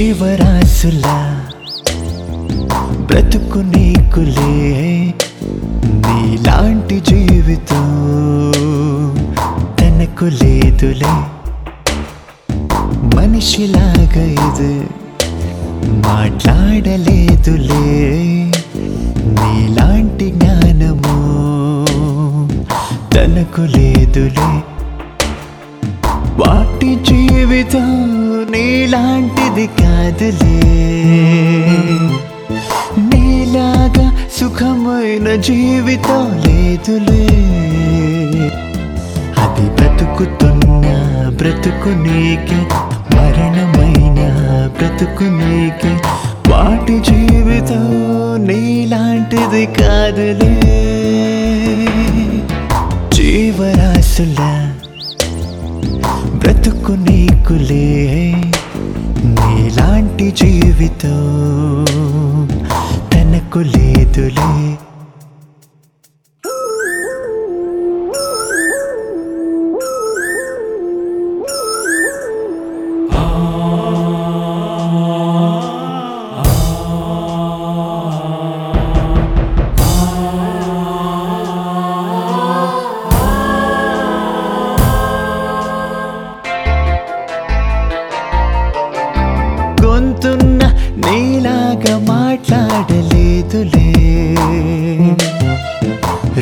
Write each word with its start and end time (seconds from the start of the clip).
జీవరాశులా 0.00 1.44
బ్రతుకు 3.00 3.58
నీకులే 3.58 4.54
నీలాంటి 5.94 7.00
జీవితం 7.00 7.86
తనకు 9.80 10.24
లేదులే. 10.24 11.14
మనిషిలాగా 13.16 14.24
ఇది 14.24 14.86
మాట్లాడలేదులే. 16.08 17.84
నీలాంటి 19.26 20.30
జ్ఞానము 20.30 21.16
తనకు 23.14 23.60
లేదులే. 23.60 24.60
వాటి 26.80 26.94
జీవితం 26.94 28.06
నీలాంటిది 28.50 29.66
కాదులే. 29.66 30.62
నీలాగా 32.98 34.16
సుఖమైన 34.40 35.40
జీవితం 35.40 36.42
లేదులే. 36.46 37.26
అది 39.38 39.70
బ్రతుకుతున్న 39.70 41.28
బ్రతుకు 41.36 41.88
నీకే 41.88 42.62
మరణమైన 43.16 44.30
బ్రతుకు 44.78 45.24
నీకే. 45.24 46.00
వాటి 46.50 47.00
జీవితం 47.00 47.84
నీలాంటిది 48.46 49.66
కాదులే. 49.66 50.60
జీవరాశులా 53.14 54.69
బ్రతుకు 56.50 56.92
నీకులే 56.92 57.84
నీలాంటి 59.34 60.26
జీవితం 60.30 61.20
తనకు 63.12 63.58
లేదులే. 63.58 64.48
గొంతున్న 90.24 90.62
నీలాగా 90.96 91.98
మాట్లాడలేదులే. 91.98 93.92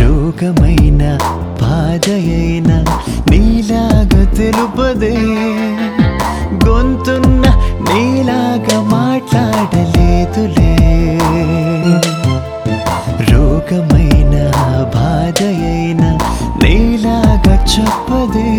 రోగమైన 0.00 1.18
బాధయైన 1.62 2.84
నీలాగా 3.30 4.22
తెలుపదే. 4.32 5.16
గొంతున్న 6.68 7.42
నీలాగా 7.92 8.80
మాట్లాడలేదులే. 8.82 10.72
రోగమైన 13.32 14.34
బాధయైన 14.94 16.18
నీలాగా 16.62 17.66
చెప్పదే. 17.78 18.50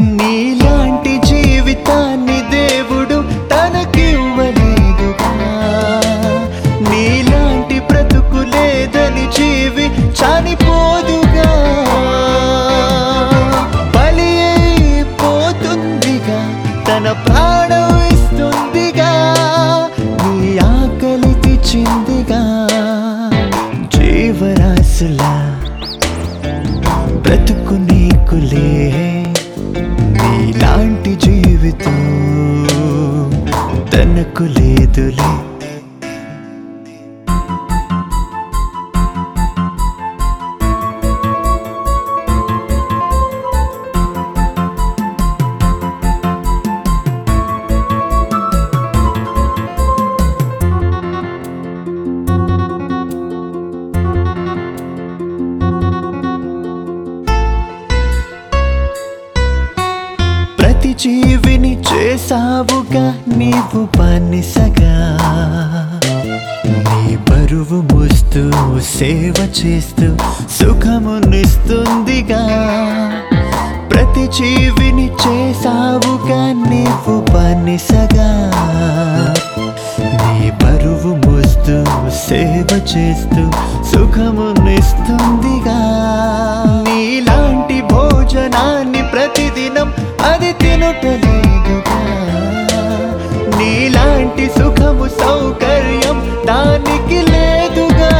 నీలాంటి 0.00 1.26
జీవితాన్ని 1.26 2.40
దేవుడు 2.50 3.45
బ్రతుకు 27.26 27.74
నీకులే 27.88 28.68
నీలాంటి 30.18 31.12
జీవితం 31.24 31.98
తనకు 33.92 34.44
లేదులే. 34.56 35.30
జీవిని 60.98 61.82
చేసావుగా 61.82 63.14
నీవు 63.36 63.86
పనిసగా. 63.86 65.18
నీ 66.66 67.16
బరువు 67.16 67.94
మోస్తూ 67.94 68.42
సేవ 68.98 69.34
చేస్తూ 69.58 70.16
సుఖమునిస్తుందిగా. 70.60 72.42
ప్రతి 73.90 74.26
జీవిని 74.26 75.06
చేసావుగా 75.06 76.42
నీవు 76.70 77.20
పనిసగా. 77.20 78.30
నీ 79.98 80.50
బరువు 80.62 81.12
మోస్తూ 81.26 81.76
సేవ 82.28 82.68
చేస్తూ 82.96 83.42
సుఖమునిస్తుందిగా. 83.92 85.78
నీలాంటి 86.88 87.82
భోజనాన్ని 87.82 89.02
ప్రతి 89.02 89.35
దినం 89.56 89.92
అది 90.32 90.52
తినుటలేదుగా. 90.52 91.98
నీలాంటి 93.58 94.46
సుఖము 94.46 95.08
సౌకర్యం 95.08 96.44
దానికి 96.46 97.22
లేదుగా. 97.32 98.12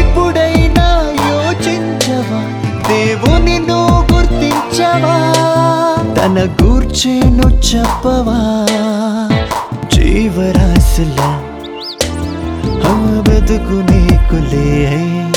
ఇప్పుడైనా 0.00 0.88
యోచించవా? 1.28 2.40
దేవుని 2.88 3.58
నువ్వు 3.58 4.14
గుర్తించవా? 4.14 5.16
తన 6.14 6.48
గూర్చేను 6.62 7.46
చెప్పవా? 7.48 8.40
జీవరాశులా 9.94 11.30
ఆ 12.88 12.94
బతుకు 13.28 13.92
నీకులే 13.92 15.27